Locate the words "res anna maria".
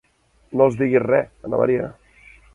1.05-1.93